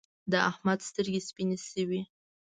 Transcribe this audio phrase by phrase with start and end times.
[0.31, 2.01] د احمد سترګې سپينې شوې.